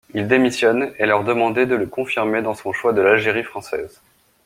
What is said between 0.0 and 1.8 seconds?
Il démissionne et leur demander de